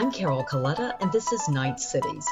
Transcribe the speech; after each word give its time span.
I'm 0.00 0.10
Carol 0.10 0.42
Coletta, 0.44 0.96
and 1.02 1.12
this 1.12 1.30
is 1.30 1.46
Knight 1.50 1.78
Cities. 1.78 2.26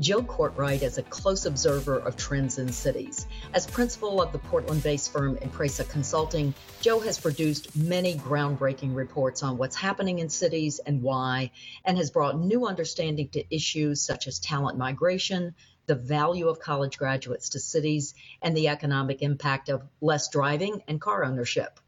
Joe 0.00 0.22
Cortright 0.22 0.80
is 0.80 0.96
a 0.96 1.02
close 1.02 1.44
observer 1.44 1.98
of 1.98 2.16
trends 2.16 2.56
in 2.56 2.72
cities. 2.72 3.26
As 3.52 3.66
principal 3.66 4.22
of 4.22 4.32
the 4.32 4.38
Portland 4.38 4.82
based 4.82 5.12
firm 5.12 5.36
Impresa 5.36 5.86
Consulting, 5.90 6.54
Joe 6.80 6.98
has 7.00 7.20
produced 7.20 7.76
many 7.76 8.14
groundbreaking 8.14 8.94
reports 8.94 9.42
on 9.42 9.58
what's 9.58 9.76
happening 9.76 10.20
in 10.20 10.30
cities 10.30 10.78
and 10.78 11.02
why, 11.02 11.50
and 11.84 11.98
has 11.98 12.10
brought 12.10 12.40
new 12.40 12.66
understanding 12.66 13.28
to 13.34 13.54
issues 13.54 14.00
such 14.00 14.26
as 14.28 14.38
talent 14.38 14.78
migration, 14.78 15.54
the 15.84 15.94
value 15.94 16.48
of 16.48 16.58
college 16.58 16.96
graduates 16.96 17.50
to 17.50 17.60
cities, 17.60 18.14
and 18.40 18.56
the 18.56 18.68
economic 18.68 19.20
impact 19.20 19.68
of 19.68 19.82
less 20.00 20.30
driving 20.30 20.82
and 20.88 21.02
car 21.02 21.22
ownership. 21.22 21.78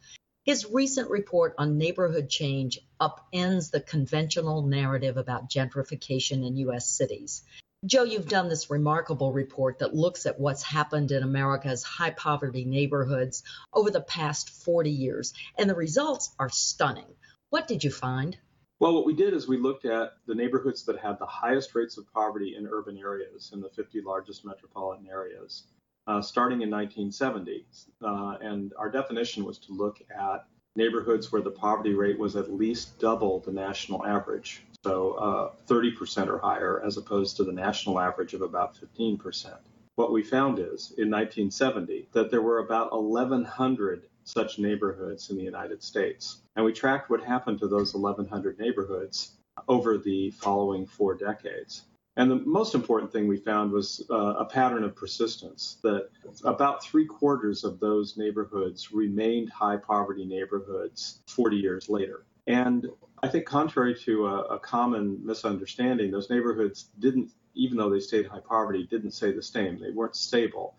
His 0.48 0.64
recent 0.64 1.10
report 1.10 1.54
on 1.58 1.76
neighborhood 1.76 2.30
change 2.30 2.78
upends 2.98 3.70
the 3.70 3.82
conventional 3.82 4.62
narrative 4.62 5.18
about 5.18 5.50
gentrification 5.50 6.42
in 6.42 6.56
U.S. 6.56 6.88
cities. 6.88 7.42
Joe, 7.84 8.04
you've 8.04 8.30
done 8.30 8.48
this 8.48 8.70
remarkable 8.70 9.30
report 9.30 9.80
that 9.80 9.94
looks 9.94 10.24
at 10.24 10.40
what's 10.40 10.62
happened 10.62 11.10
in 11.12 11.22
America's 11.22 11.82
high 11.82 12.12
poverty 12.12 12.64
neighborhoods 12.64 13.42
over 13.74 13.90
the 13.90 14.00
past 14.00 14.48
40 14.64 14.90
years, 14.90 15.34
and 15.58 15.68
the 15.68 15.74
results 15.74 16.34
are 16.38 16.48
stunning. 16.48 17.14
What 17.50 17.68
did 17.68 17.84
you 17.84 17.90
find? 17.90 18.34
Well, 18.78 18.94
what 18.94 19.04
we 19.04 19.12
did 19.12 19.34
is 19.34 19.46
we 19.46 19.58
looked 19.58 19.84
at 19.84 20.14
the 20.24 20.34
neighborhoods 20.34 20.82
that 20.84 20.98
had 20.98 21.18
the 21.18 21.26
highest 21.26 21.74
rates 21.74 21.98
of 21.98 22.10
poverty 22.14 22.54
in 22.56 22.66
urban 22.66 22.96
areas, 22.96 23.50
in 23.52 23.60
the 23.60 23.68
50 23.68 24.00
largest 24.00 24.46
metropolitan 24.46 25.08
areas, 25.10 25.64
uh, 26.08 26.20
starting 26.20 26.62
in 26.62 26.70
1970. 26.70 27.64
Uh, 28.02 28.36
and 28.40 28.72
our 28.76 28.90
definition 28.90 29.44
was 29.44 29.58
to 29.58 29.72
look 29.72 30.00
at 30.10 30.46
neighborhoods 30.74 31.30
where 31.30 31.42
the 31.42 31.50
poverty 31.50 31.94
rate 31.94 32.18
was 32.18 32.34
at 32.34 32.52
least 32.52 32.98
double 32.98 33.40
the 33.40 33.52
national 33.52 34.04
average 34.04 34.62
so 34.84 35.12
uh, 35.14 35.50
30% 35.66 36.28
or 36.28 36.38
higher, 36.38 36.82
as 36.84 36.96
opposed 36.96 37.36
to 37.36 37.44
the 37.44 37.52
national 37.52 37.98
average 37.98 38.34
of 38.34 38.42
about 38.42 38.76
15%. 38.76 39.56
What 39.96 40.12
we 40.12 40.22
found 40.22 40.58
is 40.58 40.94
in 40.96 41.10
1970 41.10 42.08
that 42.12 42.30
there 42.30 42.42
were 42.42 42.60
about 42.60 42.92
1,100 42.92 44.04
such 44.22 44.58
neighborhoods 44.58 45.30
in 45.30 45.36
the 45.36 45.42
United 45.42 45.82
States. 45.82 46.42
And 46.54 46.64
we 46.64 46.72
tracked 46.72 47.10
what 47.10 47.24
happened 47.24 47.58
to 47.60 47.68
those 47.68 47.94
1,100 47.94 48.58
neighborhoods 48.58 49.32
over 49.66 49.98
the 49.98 50.30
following 50.30 50.86
four 50.86 51.14
decades. 51.14 51.82
And 52.18 52.28
the 52.28 52.42
most 52.44 52.74
important 52.74 53.12
thing 53.12 53.28
we 53.28 53.36
found 53.36 53.70
was 53.70 54.04
uh, 54.10 54.34
a 54.34 54.44
pattern 54.44 54.82
of 54.82 54.96
persistence 54.96 55.78
that 55.84 56.08
about 56.42 56.82
three 56.82 57.06
quarters 57.06 57.62
of 57.62 57.78
those 57.78 58.16
neighborhoods 58.16 58.90
remained 58.90 59.50
high 59.50 59.76
poverty 59.76 60.24
neighborhoods 60.24 61.20
40 61.28 61.56
years 61.56 61.88
later. 61.88 62.24
And 62.48 62.88
I 63.22 63.28
think, 63.28 63.46
contrary 63.46 63.94
to 64.00 64.26
a, 64.26 64.40
a, 64.40 64.58
common 64.58 65.24
misunderstanding, 65.24 66.10
those 66.10 66.28
neighborhoods 66.28 66.90
didn't, 66.98 67.30
even 67.54 67.76
though 67.76 67.90
they 67.90 68.00
stayed 68.00 68.26
high 68.26 68.40
poverty, 68.40 68.84
didn't 68.90 69.12
stay 69.12 69.30
the 69.30 69.42
same. 69.42 69.78
They 69.78 69.90
weren't 69.90 70.16
stable. 70.16 70.74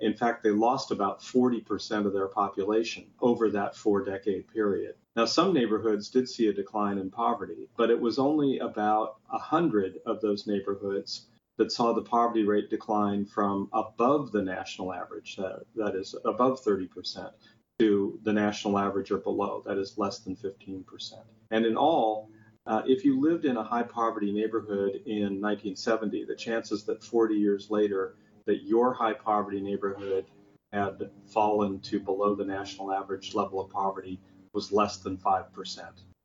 In 0.00 0.14
fact, 0.14 0.42
they 0.42 0.50
lost 0.50 0.90
about 0.90 1.20
40% 1.20 2.06
of 2.06 2.14
their 2.14 2.28
population 2.28 3.04
over 3.20 3.50
that 3.50 3.76
four 3.76 4.02
decade 4.02 4.48
period. 4.48 4.94
Now, 5.14 5.26
some 5.26 5.52
neighborhoods 5.52 6.08
did 6.08 6.28
see 6.28 6.48
a 6.48 6.54
decline 6.54 6.96
in 6.96 7.10
poverty, 7.10 7.68
but 7.76 7.90
it 7.90 8.00
was 8.00 8.18
only 8.18 8.58
about 8.60 9.16
100 9.28 10.00
of 10.06 10.22
those 10.22 10.46
neighborhoods 10.46 11.26
that 11.58 11.70
saw 11.70 11.92
the 11.92 12.02
poverty 12.02 12.44
rate 12.44 12.70
decline 12.70 13.26
from 13.26 13.68
above 13.74 14.32
the 14.32 14.42
national 14.42 14.92
average, 14.92 15.36
that, 15.36 15.64
that 15.76 15.94
is 15.94 16.14
above 16.24 16.64
30%, 16.64 17.30
to 17.78 18.18
the 18.22 18.32
national 18.32 18.78
average 18.78 19.10
or 19.10 19.18
below, 19.18 19.62
that 19.66 19.78
is 19.78 19.98
less 19.98 20.20
than 20.20 20.34
15%. 20.34 21.12
And 21.50 21.66
in 21.66 21.76
all, 21.76 22.30
uh, 22.66 22.82
if 22.86 23.04
you 23.04 23.20
lived 23.20 23.44
in 23.44 23.58
a 23.58 23.62
high 23.62 23.82
poverty 23.82 24.32
neighborhood 24.32 25.02
in 25.06 25.40
1970, 25.40 26.24
the 26.24 26.34
chances 26.34 26.84
that 26.84 27.04
40 27.04 27.34
years 27.34 27.70
later 27.70 28.16
that 28.46 28.62
your 28.62 28.92
high 28.92 29.14
poverty 29.14 29.60
neighborhood 29.60 30.26
had 30.72 31.10
fallen 31.26 31.80
to 31.80 32.00
below 32.00 32.34
the 32.34 32.44
national 32.44 32.92
average 32.92 33.34
level 33.34 33.60
of 33.60 33.70
poverty 33.70 34.20
was 34.52 34.72
less 34.72 34.98
than 34.98 35.16
5%. 35.16 35.44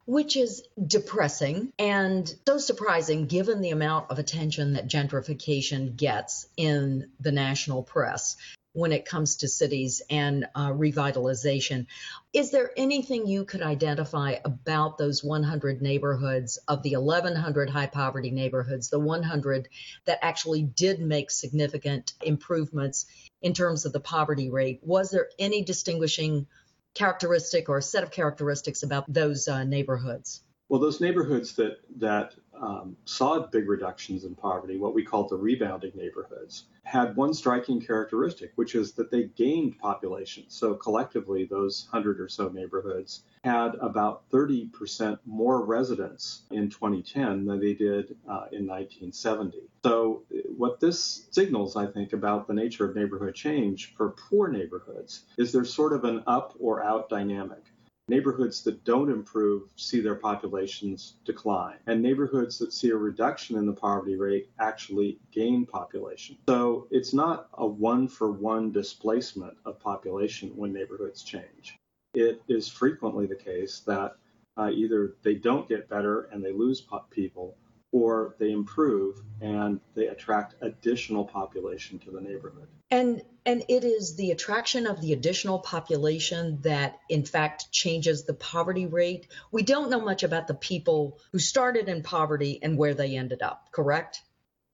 Which 0.06 0.36
is 0.36 0.64
depressing 0.88 1.72
and 1.78 2.34
so 2.48 2.58
surprising 2.58 3.28
given 3.28 3.62
the 3.62 3.70
amount 3.70 4.10
of 4.10 4.18
attention 4.18 4.74
that 4.74 4.88
gentrification 4.88 5.96
gets 5.96 6.48
in 6.58 7.12
the 7.20 7.32
national 7.32 7.84
press 7.84 8.36
when 8.74 8.92
it 8.92 9.06
comes 9.06 9.38
to 9.38 9.48
cities 9.48 10.02
and 10.10 10.46
uh, 10.54 10.70
revitalization. 10.70 11.88
Is 12.34 12.52
there 12.52 12.72
anything 12.78 13.28
you 13.28 13.46
could 13.46 13.62
identify 13.62 14.36
about 14.46 14.98
those 14.98 15.24
100 15.24 15.82
neighborhoods 15.82 16.58
of 16.68 16.84
the 16.84 16.96
1,100 16.96 17.70
high 17.70 17.88
poverty 17.88 18.32
neighborhoods, 18.32 18.90
the 18.90 19.00
100 19.00 19.70
that 20.06 20.20
actually 20.22 20.62
did 20.64 21.00
make 21.00 21.32
significant 21.32 22.14
improvements 22.22 23.06
in 23.42 23.54
terms 23.54 23.86
of 23.86 23.94
the 23.94 24.00
poverty 24.00 24.50
rate? 24.50 24.82
Was 24.84 25.10
there 25.10 25.30
any 25.40 25.64
distinguishing 25.64 26.48
characteristic 26.94 27.70
or 27.70 27.82
set 27.82 28.04
of 28.04 28.12
characteristics 28.12 28.84
about 28.84 29.12
those 29.12 29.48
uh, 29.48 29.64
neighborhoods? 29.64 30.44
Well, 30.68 30.80
those 30.80 31.02
neighborhoods 31.02 31.56
that 31.56 31.78
that 31.98 32.36
um, 32.54 32.96
saw 33.06 33.40
big 33.40 33.68
reductions 33.68 34.24
in 34.24 34.36
poverty, 34.36 34.78
what 34.78 34.94
we 34.94 35.04
call 35.04 35.28
the 35.28 35.36
rebounding 35.36 35.94
neighborhoods, 35.96 36.66
had 36.90 37.16
one 37.16 37.36
striking 37.36 37.80
characteristic, 37.80 38.52
which 38.56 38.74
is 38.74 38.94
that 38.94 39.12
they 39.12 39.26
gained 39.36 39.78
population. 39.78 40.44
So 40.48 40.74
collectively, 40.74 41.46
those 41.46 41.88
100 41.92 42.20
or 42.20 42.28
so 42.28 42.50
neighborhoods 42.50 43.24
had 43.44 43.76
about 43.76 44.28
30% 44.32 45.20
more 45.24 45.64
residents 45.64 46.42
in 46.50 46.68
2010 46.70 47.46
than 47.46 47.60
they 47.60 47.76
did 47.76 48.18
uh, 48.28 48.50
in 48.52 48.66
1970. 48.66 49.60
So, 49.84 50.24
what 50.58 50.80
this 50.80 51.28
signals, 51.30 51.76
I 51.76 51.86
think, 51.86 52.14
about 52.14 52.48
the 52.48 52.56
nature 52.56 52.90
of 52.90 52.96
neighborhood 52.96 53.36
change 53.36 53.94
for 53.96 54.10
poor 54.10 54.48
neighborhoods 54.48 55.26
is 55.38 55.52
there's 55.52 55.72
sort 55.72 55.94
of 55.94 56.04
an 56.06 56.24
up 56.26 56.56
or 56.60 56.84
out 56.84 57.08
dynamic. 57.08 57.64
Neighborhoods 58.10 58.64
that 58.64 58.84
don't 58.84 59.12
improve 59.12 59.70
see 59.76 60.02
their 60.02 60.16
populations 60.16 61.16
decline, 61.26 61.78
and 61.86 62.02
neighborhoods 62.02 62.58
that 62.58 62.74
see 62.74 62.90
a 62.90 62.98
reduction 62.98 63.56
in 63.56 63.68
the 63.68 63.74
poverty 63.74 64.16
rate 64.16 64.50
actually 64.60 65.20
gain 65.32 65.66
population. 65.66 66.36
So 66.48 66.88
it's 66.90 67.14
not 67.14 67.50
a 67.54 67.68
one 67.68 68.08
for 68.08 68.32
one 68.32 68.72
displacement 68.72 69.56
of 69.64 69.80
population 69.80 70.52
when 70.56 70.74
neighborhoods 70.74 71.22
change. 71.22 71.78
It 72.16 72.42
is 72.48 72.68
frequently 72.68 73.28
the 73.28 73.36
case 73.36 73.82
that 73.82 74.16
uh, 74.58 74.72
either 74.72 75.16
they 75.22 75.36
don't 75.36 75.70
get 75.70 75.88
better 75.88 76.24
and 76.32 76.44
they 76.44 76.52
lose 76.52 76.84
people, 77.12 77.56
or 77.92 78.36
they 78.40 78.52
improve 78.52 79.22
and 79.42 79.80
they 79.96 80.08
attract 80.08 80.56
additional 80.62 81.26
population 81.26 82.00
to 82.00 82.12
the 82.12 82.22
neighborhood. 82.22 82.68
And 82.92 83.22
and 83.50 83.64
it 83.68 83.84
is 83.84 84.16
the 84.16 84.30
attraction 84.30 84.86
of 84.86 85.02
the 85.02 85.12
additional 85.12 85.58
population 85.58 86.60
that 86.62 87.00
in 87.10 87.26
fact 87.26 87.72
changes 87.72 88.24
the 88.24 88.34
poverty 88.36 88.86
rate. 88.86 89.26
We 89.52 89.64
don't 89.64 89.90
know 89.90 90.02
much 90.02 90.22
about 90.22 90.48
the 90.48 90.54
people 90.54 91.18
who 91.32 91.40
started 91.40 91.90
in 91.90 92.04
poverty 92.04 92.60
and 92.62 92.78
where 92.78 92.94
they 92.94 93.18
ended 93.18 93.42
up, 93.42 93.72
correct? 93.72 94.22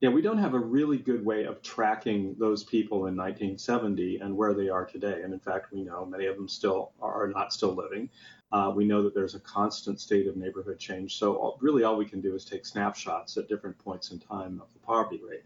Yeah, 0.02 0.10
we 0.10 0.22
don't 0.22 0.40
have 0.40 0.56
a 0.56 0.60
really 0.60 0.98
good 0.98 1.24
way 1.24 1.46
of 1.46 1.62
tracking 1.62 2.36
those 2.38 2.66
people 2.66 3.08
in 3.08 3.16
1970 3.16 4.18
and 4.18 4.36
where 4.36 4.54
they 4.54 4.68
are 4.68 4.86
today. 4.86 5.22
And 5.24 5.32
in 5.32 5.40
fact, 5.40 5.72
we 5.72 5.82
know 5.82 6.06
many 6.06 6.26
of 6.26 6.36
them 6.36 6.50
still 6.50 6.92
are 7.02 7.30
not 7.30 7.54
still 7.54 7.74
living. 7.74 8.10
Uh, 8.52 8.74
we 8.76 8.84
know 8.84 9.04
that 9.04 9.16
there's 9.16 9.36
a 9.36 9.40
constant 9.40 10.02
state 10.02 10.28
of 10.28 10.36
neighborhood 10.36 10.80
change. 10.80 11.18
So 11.18 11.36
all, 11.36 11.58
really 11.62 11.86
all 11.86 11.96
we 11.96 12.06
can 12.06 12.20
do 12.20 12.36
is 12.36 12.44
take 12.44 12.66
snapshots 12.66 13.38
at 13.38 13.48
different 13.48 13.78
points 13.78 14.12
in 14.12 14.20
time 14.20 14.60
of 14.62 14.68
the 14.74 14.86
poverty 14.86 15.22
rate. 15.26 15.44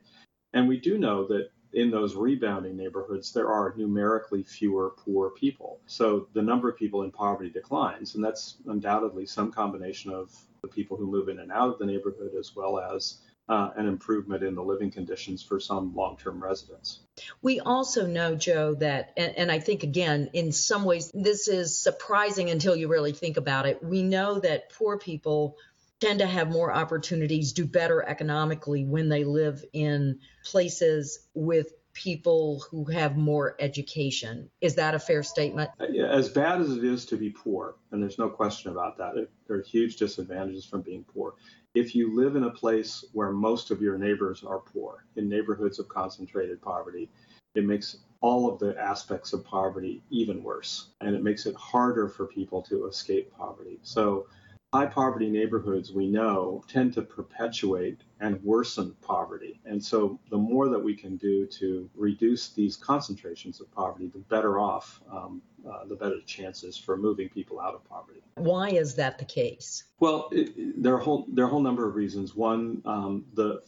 And 0.52 0.68
we 0.68 0.80
do 0.80 0.98
know 0.98 1.28
that 1.28 1.52
in 1.74 1.92
those 1.92 2.16
rebounding 2.16 2.76
neighborhoods, 2.76 3.32
there 3.32 3.50
are 3.50 3.74
numerically 3.78 4.44
fewer 4.44 4.96
poor 4.98 5.30
people. 5.30 5.80
So 5.86 6.28
the 6.34 6.42
number 6.42 6.70
of 6.70 6.78
people 6.78 7.04
in 7.04 7.12
poverty 7.12 7.50
declines, 7.50 8.16
and 8.16 8.24
that's 8.24 8.58
undoubtedly 8.66 9.26
some 9.26 9.52
combination 9.52 10.12
of 10.12 10.34
the 10.62 10.68
people 10.68 10.98
who 10.98 11.10
move 11.10 11.30
in 11.30 11.40
and 11.40 11.52
out 11.52 11.70
of 11.70 11.80
the 11.80 11.86
neighborhood 11.86 12.32
as 12.38 12.56
well 12.56 12.80
as 12.80 13.20
uh, 13.50 13.72
an 13.78 13.88
improvement 13.88 14.44
in 14.44 14.54
the 14.54 14.62
living 14.62 14.92
conditions 14.92 15.42
for 15.42 15.60
some 15.60 15.96
long 15.96 16.16
term 16.18 16.42
residents. 16.42 17.00
We 17.42 17.60
also 17.60 18.06
know, 18.06 18.36
Joe, 18.36 18.76
that, 18.76 19.12
and, 19.18 19.36
and, 19.38 19.52
I 19.52 19.60
think 19.60 19.84
again, 19.84 20.30
in 20.34 20.52
some 20.52 20.86
ways, 20.86 21.12
this 21.14 21.48
is 21.48 21.78
surprising 21.78 22.50
until 22.52 22.76
you 22.76 22.88
really 22.88 23.12
think 23.12 23.38
about 23.38 23.66
it. 23.66 23.84
We 23.84 24.04
know 24.04 24.40
that 24.40 24.72
poor 24.72 25.00
people 25.00 25.58
tend 26.00 26.20
to 26.20 26.28
have 26.28 26.50
more 26.50 26.74
opportunities, 26.74 27.54
do 27.54 27.66
better 27.66 28.08
economically 28.08 28.86
when 28.86 29.10
they 29.10 29.24
live 29.24 29.64
in 29.74 30.20
places 30.46 31.28
with 31.34 31.74
people 31.94 32.64
who 32.70 32.86
have 32.86 33.18
more 33.18 33.56
education. 33.60 34.50
Is 34.62 34.76
that 34.76 34.96
a 34.96 35.00
fair 35.00 35.24
statement? 35.24 35.72
Uh, 35.80 35.86
as 36.06 36.30
bad 36.30 36.62
as 36.62 36.72
it 36.78 36.84
is 36.84 37.06
to 37.08 37.18
be 37.18 37.30
poor, 37.30 37.76
and 37.92 38.02
there's 38.02 38.18
no 38.18 38.30
question 38.30 38.72
about 38.72 38.98
that, 39.00 39.16
there 39.48 39.58
are 39.58 39.62
huge 39.62 39.98
disadvantages 39.98 40.66
from 40.66 40.82
being 40.82 41.04
poor 41.04 41.34
if 41.74 41.94
you 41.96 42.16
live 42.16 42.36
in 42.36 42.44
a 42.44 42.50
place 42.50 43.06
where 43.14 43.32
most 43.32 43.72
of 43.72 43.82
your 43.82 43.98
neighbors 43.98 44.44
are 44.44 44.60
poor, 44.60 45.06
in 45.16 45.30
neighborhoods 45.30 45.80
of 45.80 45.88
concentrated 45.88 46.62
poverty, 46.62 47.10
it 47.56 47.64
makes 47.64 47.98
all 48.22 48.52
of 48.52 48.60
the 48.60 48.78
aspects 48.80 49.34
of 49.34 49.46
poverty 49.46 50.02
even 50.10 50.44
worse. 50.44 50.88
And 51.02 51.16
it 51.16 51.24
makes 51.24 51.46
it 51.46 51.56
harder 51.56 52.10
for 52.10 52.26
people 52.26 52.62
to 52.64 52.88
escape 52.88 53.32
poverty. 53.38 53.80
So 53.84 54.28
high 54.74 54.86
poverty 54.86 55.30
neighborhoods, 55.30 55.92
we 55.92 56.08
know, 56.08 56.64
tend 56.68 56.94
to 56.94 57.02
perpetuate 57.02 58.02
and 58.20 58.42
worsen 58.44 58.96
poverty. 59.02 59.60
And 59.66 59.84
so 59.84 60.20
the 60.30 60.38
more 60.38 60.70
that 60.70 60.78
we 60.78 60.96
can 60.96 61.18
do 61.18 61.48
to 61.48 61.90
reduce 61.96 62.50
these 62.50 62.76
concentrations 62.76 63.62
of 63.62 63.72
poverty, 63.72 64.12
the 64.14 64.20
better 64.20 64.60
off, 64.60 65.02
um, 65.12 65.42
uh, 65.68 65.86
the 65.86 65.96
better 65.96 66.22
chances 66.26 66.78
for 66.78 66.98
moving 66.98 67.30
people 67.30 67.60
out 67.60 67.74
of 67.74 67.84
poverty. 67.90 68.22
Why 68.36 68.70
is 68.70 68.94
that 68.96 69.18
the 69.18 69.26
case? 69.26 69.86
Well, 70.00 70.30
it, 70.32 70.82
there 70.82 70.94
are 70.94 71.00
a 71.00 71.04
whole 71.04 71.26
there 71.30 71.46
are 71.46 71.48
a 71.48 71.52
whole 71.52 71.62
number 71.62 71.88
of 71.88 71.96
reasons. 71.96 72.36
One, 72.36 72.82
um, 72.86 73.26
the 73.34 73.64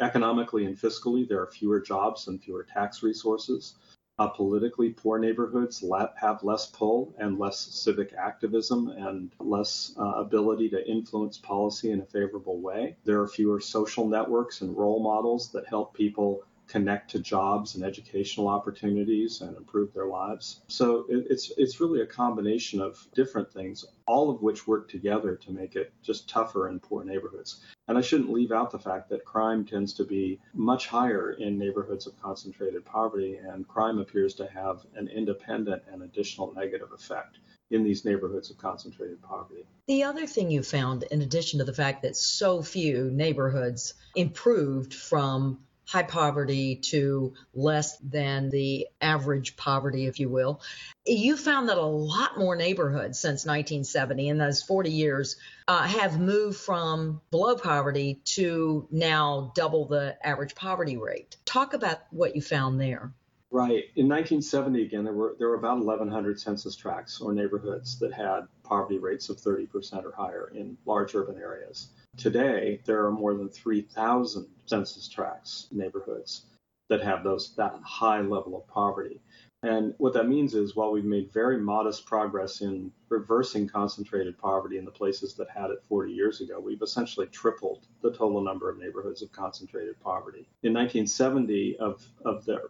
economically 0.00 0.66
and 0.66 0.76
fiscally, 0.76 1.26
there 1.26 1.40
are 1.40 1.50
fewer 1.50 1.80
jobs 1.80 2.28
and 2.28 2.40
fewer 2.40 2.62
tax 2.62 3.02
resources. 3.02 3.74
Uh, 4.18 4.28
politically, 4.28 4.90
poor 4.90 5.18
neighborhoods 5.18 5.82
have 6.16 6.44
less 6.44 6.66
pull 6.66 7.14
and 7.18 7.38
less 7.38 7.58
civic 7.58 8.12
activism 8.12 8.88
and 8.88 9.32
less 9.40 9.94
uh, 9.98 10.12
ability 10.16 10.68
to 10.68 10.88
influence 10.88 11.38
policy 11.38 11.90
in 11.90 12.00
a 12.00 12.06
favorable 12.06 12.60
way. 12.60 12.96
There 13.04 13.20
are 13.20 13.26
fewer 13.26 13.58
social 13.58 14.06
networks 14.06 14.60
and 14.60 14.76
role 14.76 15.02
models 15.02 15.50
that 15.52 15.66
help 15.66 15.94
people 15.94 16.42
connect 16.68 17.10
to 17.10 17.18
jobs 17.18 17.74
and 17.74 17.84
educational 17.84 18.48
opportunities 18.48 19.40
and 19.40 19.56
improve 19.56 19.92
their 19.92 20.06
lives. 20.06 20.62
So 20.68 21.04
it, 21.08 21.26
it's 21.28 21.52
it's 21.56 21.80
really 21.80 22.00
a 22.00 22.06
combination 22.06 22.80
of 22.80 23.06
different 23.14 23.52
things, 23.52 23.84
all 24.06 24.30
of 24.30 24.42
which 24.42 24.66
work 24.66 24.88
together 24.88 25.36
to 25.36 25.52
make 25.52 25.76
it 25.76 25.92
just 26.02 26.28
tougher 26.28 26.68
in 26.68 26.80
poor 26.80 27.04
neighborhoods. 27.04 27.60
And 27.92 27.98
I 27.98 28.00
shouldn't 28.00 28.32
leave 28.32 28.52
out 28.52 28.70
the 28.70 28.78
fact 28.78 29.10
that 29.10 29.26
crime 29.26 29.66
tends 29.66 29.92
to 29.92 30.04
be 30.04 30.40
much 30.54 30.86
higher 30.86 31.32
in 31.32 31.58
neighborhoods 31.58 32.06
of 32.06 32.18
concentrated 32.22 32.86
poverty, 32.86 33.36
and 33.36 33.68
crime 33.68 33.98
appears 33.98 34.32
to 34.36 34.46
have 34.46 34.86
an 34.94 35.08
independent 35.08 35.82
and 35.92 36.02
additional 36.02 36.54
negative 36.54 36.90
effect 36.94 37.36
in 37.70 37.84
these 37.84 38.06
neighborhoods 38.06 38.50
of 38.50 38.56
concentrated 38.56 39.20
poverty. 39.20 39.66
The 39.88 40.04
other 40.04 40.26
thing 40.26 40.50
you 40.50 40.62
found, 40.62 41.02
in 41.02 41.20
addition 41.20 41.58
to 41.58 41.66
the 41.66 41.74
fact 41.74 42.00
that 42.00 42.16
so 42.16 42.62
few 42.62 43.10
neighborhoods 43.10 43.92
improved 44.16 44.94
from 44.94 45.58
high 45.86 46.02
poverty 46.02 46.76
to 46.76 47.34
less 47.54 47.96
than 47.98 48.50
the 48.50 48.86
average 49.00 49.56
poverty, 49.56 50.06
if 50.06 50.20
you 50.20 50.28
will. 50.28 50.60
You 51.06 51.36
found 51.36 51.68
that 51.68 51.78
a 51.78 51.82
lot 51.82 52.38
more 52.38 52.56
neighborhoods 52.56 53.18
since 53.18 53.44
1970, 53.44 54.28
in 54.28 54.38
those 54.38 54.62
40 54.62 54.90
years, 54.90 55.36
uh, 55.68 55.82
have 55.82 56.20
moved 56.20 56.58
from 56.58 57.20
below 57.30 57.56
poverty 57.56 58.20
to 58.24 58.86
now 58.90 59.52
double 59.54 59.86
the 59.86 60.16
average 60.24 60.54
poverty 60.54 60.96
rate. 60.96 61.36
Talk 61.44 61.74
about 61.74 61.98
what 62.10 62.36
you 62.36 62.42
found 62.42 62.80
there. 62.80 63.12
Right. 63.50 63.84
In 63.96 64.08
1970, 64.08 64.82
again, 64.82 65.04
there 65.04 65.12
were 65.12 65.36
there 65.38 65.48
were 65.48 65.56
about 65.56 65.76
1,100 65.76 66.40
census 66.40 66.74
tracts 66.74 67.20
or 67.20 67.34
neighborhoods 67.34 67.98
that 67.98 68.10
had 68.10 68.46
poverty 68.62 68.98
rates 68.98 69.28
of 69.28 69.36
30% 69.36 70.04
or 70.04 70.12
higher 70.16 70.50
in 70.54 70.78
large 70.86 71.14
urban 71.14 71.36
areas. 71.36 71.88
Today, 72.18 72.80
there 72.84 73.06
are 73.06 73.10
more 73.10 73.34
than 73.34 73.48
3,000 73.48 74.46
census 74.66 75.08
tracts 75.08 75.68
neighborhoods 75.72 76.44
that 76.90 77.00
have 77.00 77.24
those 77.24 77.54
that 77.56 77.74
high 77.82 78.20
level 78.20 78.54
of 78.54 78.68
poverty. 78.68 79.18
And 79.62 79.94
what 79.96 80.12
that 80.12 80.28
means 80.28 80.54
is 80.54 80.76
while 80.76 80.92
we've 80.92 81.04
made 81.04 81.32
very 81.32 81.56
modest 81.56 82.04
progress 82.04 82.60
in 82.60 82.92
reversing 83.08 83.66
concentrated 83.66 84.36
poverty 84.36 84.76
in 84.76 84.84
the 84.84 84.90
places 84.90 85.34
that 85.34 85.48
had 85.48 85.70
it 85.70 85.82
40 85.88 86.12
years 86.12 86.40
ago, 86.42 86.60
we've 86.60 86.82
essentially 86.82 87.28
tripled 87.28 87.86
the 88.02 88.10
total 88.10 88.42
number 88.42 88.68
of 88.68 88.78
neighborhoods 88.78 89.22
of 89.22 89.32
concentrated 89.32 89.98
poverty. 90.00 90.46
In 90.64 90.74
1970, 90.74 91.76
of, 91.78 92.04
of 92.26 92.44
the 92.44 92.60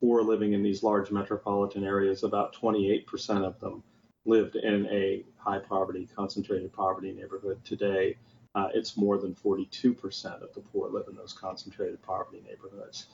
poor 0.00 0.22
living 0.22 0.52
in 0.52 0.62
these 0.62 0.84
large 0.84 1.10
metropolitan 1.10 1.82
areas, 1.82 2.22
about 2.22 2.54
28% 2.54 3.44
of 3.44 3.58
them 3.58 3.82
lived 4.24 4.56
in 4.56 4.86
a 4.86 5.24
high 5.36 5.58
poverty, 5.58 6.08
concentrated 6.14 6.72
poverty 6.72 7.12
neighborhood. 7.12 7.58
Today, 7.64 8.16
uh, 8.54 8.68
it's 8.74 8.96
more 8.96 9.18
than 9.18 9.34
42% 9.34 10.42
of 10.42 10.54
the 10.54 10.60
poor 10.60 10.88
live 10.90 11.06
in 11.08 11.16
those 11.16 11.32
concentrated 11.32 12.02
poverty 12.02 12.42
neighborhoods. 12.46 13.06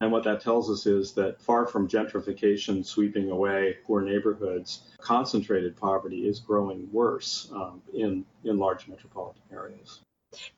And 0.00 0.12
what 0.12 0.24
that 0.24 0.40
tells 0.40 0.70
us 0.70 0.86
is 0.86 1.12
that 1.14 1.40
far 1.40 1.66
from 1.66 1.88
gentrification 1.88 2.86
sweeping 2.86 3.30
away 3.30 3.76
poor 3.84 4.00
neighborhoods, 4.00 4.82
concentrated 5.00 5.76
poverty 5.76 6.28
is 6.28 6.38
growing 6.38 6.88
worse 6.92 7.48
um, 7.52 7.82
in, 7.92 8.24
in 8.44 8.58
large 8.58 8.86
metropolitan 8.86 9.42
areas. 9.52 10.00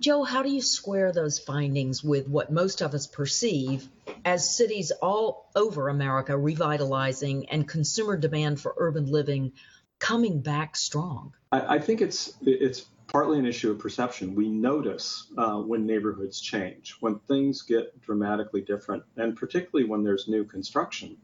Joe, 0.01 0.25
how 0.25 0.43
do 0.43 0.51
you 0.51 0.61
square 0.61 1.13
those 1.13 1.39
findings 1.39 2.03
with 2.03 2.29
what 2.29 2.51
most 2.51 2.83
of 2.83 2.93
us 2.93 3.07
perceive 3.07 3.89
as 4.25 4.57
cities 4.57 4.91
all 4.91 5.49
over 5.55 5.89
America 5.89 6.37
revitalizing 6.37 7.49
and 7.49 7.67
consumer 7.67 8.17
demand 8.17 8.61
for 8.61 8.75
urban 8.77 9.07
living 9.07 9.53
coming 10.01 10.41
back 10.41 10.77
strong? 10.77 11.35
I, 11.53 11.77
I 11.77 11.79
think 11.79 12.01
it's 12.03 12.35
it's 12.43 12.87
partly 13.13 13.39
an 13.39 13.47
issue 13.47 13.71
of 13.71 13.79
perception. 13.79 14.35
We 14.35 14.49
notice 14.49 15.27
uh, 15.37 15.57
when 15.57 15.85
neighborhoods 15.85 16.41
change, 16.41 16.97
when 17.01 17.19
things 17.21 17.63
get 17.63 18.01
dramatically 18.01 18.61
different, 18.61 19.03
and 19.17 19.37
particularly 19.37 19.89
when 19.89 20.05
there's 20.05 20.29
new 20.29 20.45
construction. 20.45 21.17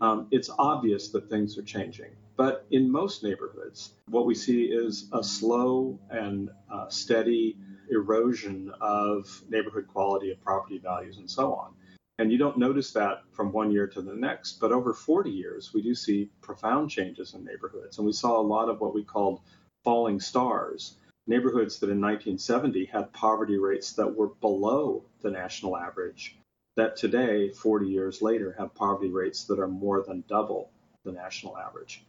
Um, 0.00 0.28
it's 0.30 0.50
obvious 0.58 1.08
that 1.08 1.30
things 1.30 1.56
are 1.58 1.62
changing. 1.62 2.10
But 2.36 2.66
in 2.70 2.90
most 2.90 3.22
neighborhoods, 3.22 3.92
what 4.08 4.26
we 4.26 4.34
see 4.34 4.64
is 4.64 5.08
a 5.12 5.24
slow 5.24 5.98
and 6.10 6.50
uh, 6.70 6.88
steady 6.88 7.56
erosion 7.90 8.72
of 8.80 9.42
neighborhood 9.48 9.86
quality 9.88 10.30
of 10.32 10.40
property 10.40 10.78
values 10.78 11.18
and 11.18 11.30
so 11.30 11.54
on. 11.54 11.72
And 12.18 12.32
you 12.32 12.38
don't 12.38 12.58
notice 12.58 12.92
that 12.92 13.22
from 13.32 13.52
one 13.52 13.70
year 13.70 13.86
to 13.88 14.02
the 14.02 14.14
next, 14.14 14.58
but 14.58 14.72
over 14.72 14.92
40 14.94 15.30
years, 15.30 15.72
we 15.74 15.82
do 15.82 15.94
see 15.94 16.30
profound 16.40 16.90
changes 16.90 17.34
in 17.34 17.44
neighborhoods. 17.44 17.98
And 17.98 18.06
we 18.06 18.12
saw 18.12 18.38
a 18.38 18.42
lot 18.42 18.68
of 18.68 18.80
what 18.80 18.94
we 18.94 19.04
called 19.04 19.40
falling 19.84 20.18
stars 20.18 20.96
neighborhoods 21.26 21.78
that 21.78 21.90
in 21.90 22.00
1970 22.00 22.84
had 22.86 23.12
poverty 23.12 23.58
rates 23.58 23.92
that 23.92 24.06
were 24.06 24.28
below 24.40 25.04
the 25.22 25.30
national 25.30 25.76
average, 25.76 26.38
that 26.76 26.96
today, 26.96 27.50
40 27.50 27.86
years 27.86 28.22
later, 28.22 28.54
have 28.58 28.74
poverty 28.74 29.10
rates 29.10 29.44
that 29.44 29.58
are 29.58 29.68
more 29.68 30.02
than 30.02 30.24
double 30.28 30.70
the 31.04 31.12
national 31.12 31.56
average. 31.56 32.04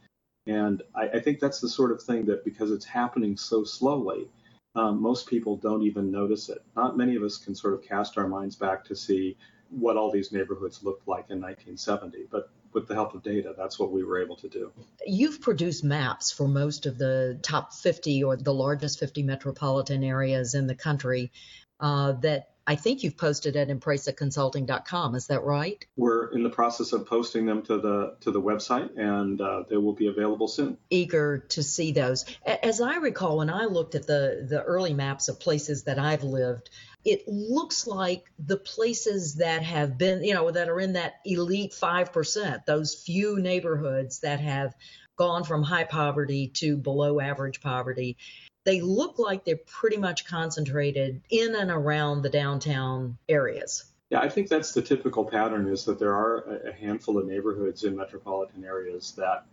And 0.46 0.82
I, 0.94 1.08
I 1.08 1.20
think 1.20 1.40
that's 1.40 1.60
the 1.60 1.68
sort 1.68 1.92
of 1.92 2.02
thing 2.02 2.24
that 2.26 2.44
because 2.44 2.70
it's 2.70 2.84
happening 2.84 3.36
so 3.36 3.64
slowly, 3.64 4.28
um, 4.74 5.00
most 5.00 5.26
people 5.26 5.56
don't 5.56 5.82
even 5.82 6.10
notice 6.10 6.48
it. 6.48 6.62
Not 6.76 6.96
many 6.96 7.16
of 7.16 7.22
us 7.22 7.36
can 7.36 7.54
sort 7.54 7.74
of 7.74 7.82
cast 7.82 8.16
our 8.18 8.28
minds 8.28 8.56
back 8.56 8.84
to 8.84 8.96
see 8.96 9.36
what 9.70 9.96
all 9.96 10.10
these 10.10 10.32
neighborhoods 10.32 10.82
looked 10.82 11.06
like 11.08 11.30
in 11.30 11.40
1970, 11.40 12.28
but 12.30 12.50
with 12.78 12.88
the 12.88 12.94
help 12.94 13.14
of 13.14 13.22
data, 13.22 13.54
that's 13.56 13.78
what 13.78 13.90
we 13.90 14.04
were 14.04 14.22
able 14.22 14.36
to 14.36 14.48
do. 14.48 14.72
You've 15.04 15.40
produced 15.40 15.82
maps 15.82 16.30
for 16.30 16.46
most 16.46 16.86
of 16.86 16.96
the 16.96 17.38
top 17.42 17.72
50 17.72 18.22
or 18.22 18.36
the 18.36 18.54
largest 18.54 19.00
50 19.00 19.24
metropolitan 19.24 20.04
areas 20.04 20.54
in 20.54 20.66
the 20.66 20.74
country 20.74 21.32
uh, 21.80 22.12
that 22.12 22.50
I 22.68 22.76
think 22.76 23.02
you've 23.02 23.16
posted 23.16 23.56
at 23.56 23.68
impresaconsulting.com. 23.68 25.14
Is 25.14 25.28
that 25.28 25.42
right? 25.42 25.86
We're 25.96 26.30
in 26.32 26.42
the 26.42 26.50
process 26.50 26.92
of 26.92 27.06
posting 27.06 27.46
them 27.46 27.62
to 27.62 27.78
the 27.78 28.16
to 28.20 28.30
the 28.30 28.42
website, 28.42 28.90
and 28.98 29.40
uh, 29.40 29.62
they 29.70 29.78
will 29.78 29.94
be 29.94 30.08
available 30.08 30.48
soon. 30.48 30.76
Eager 30.90 31.38
to 31.48 31.62
see 31.62 31.92
those. 31.92 32.26
As 32.44 32.82
I 32.82 32.96
recall, 32.96 33.38
when 33.38 33.48
I 33.48 33.64
looked 33.64 33.94
at 33.94 34.06
the 34.06 34.46
the 34.46 34.62
early 34.62 34.92
maps 34.92 35.28
of 35.28 35.40
places 35.40 35.84
that 35.84 35.98
I've 35.98 36.24
lived, 36.24 36.68
it 37.06 37.26
looks 37.26 37.86
like 37.86 38.30
the 38.38 38.58
places 38.58 39.36
that 39.36 39.62
have 39.62 39.96
been, 39.96 40.22
you 40.22 40.34
know, 40.34 40.50
that 40.50 40.68
are 40.68 40.78
in 40.78 40.92
that 40.92 41.20
elite 41.24 41.72
5%, 41.72 42.66
those 42.66 42.94
few 42.94 43.38
neighborhoods 43.38 44.20
that 44.20 44.40
have 44.40 44.74
gone 45.16 45.44
from 45.44 45.62
high 45.62 45.84
poverty 45.84 46.48
to 46.48 46.76
below 46.76 47.18
average 47.18 47.62
poverty, 47.62 48.18
they 48.68 48.82
look 48.82 49.18
like 49.18 49.46
they're 49.46 49.56
pretty 49.56 49.96
much 49.96 50.26
concentrated 50.26 51.22
in 51.30 51.54
and 51.54 51.70
around 51.70 52.20
the 52.20 52.28
downtown 52.28 53.16
areas. 53.26 53.86
Yeah, 54.10 54.20
I 54.20 54.28
think 54.28 54.48
that's 54.48 54.72
the 54.72 54.82
typical 54.82 55.24
pattern 55.24 55.68
is 55.68 55.86
that 55.86 55.98
there 55.98 56.14
are 56.14 56.60
a 56.66 56.72
handful 56.74 57.16
of 57.16 57.26
neighborhoods 57.26 57.84
in 57.84 57.96
metropolitan 57.96 58.64
areas 58.64 59.12
that 59.16 59.46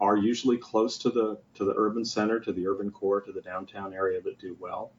are 0.00 0.16
usually 0.16 0.58
close 0.58 0.98
to 0.98 1.10
the 1.10 1.38
to 1.54 1.64
the 1.64 1.74
urban 1.76 2.04
center, 2.04 2.40
to 2.40 2.52
the 2.52 2.66
urban 2.66 2.90
core, 2.90 3.20
to 3.20 3.30
the 3.30 3.40
downtown 3.40 3.94
area 3.94 4.20
that 4.20 4.40
do 4.40 4.56
well. 4.58 4.90